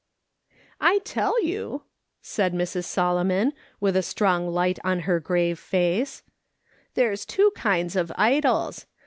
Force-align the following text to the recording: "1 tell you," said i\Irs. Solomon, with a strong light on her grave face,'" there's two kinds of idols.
"1 0.79 1.01
tell 1.01 1.39
you," 1.43 1.83
said 2.23 2.55
i\Irs. 2.55 2.85
Solomon, 2.85 3.53
with 3.79 3.95
a 3.95 4.01
strong 4.01 4.47
light 4.47 4.79
on 4.83 5.01
her 5.01 5.19
grave 5.19 5.59
face,'" 5.59 6.23
there's 6.95 7.23
two 7.23 7.51
kinds 7.51 7.95
of 7.95 8.11
idols. 8.17 8.87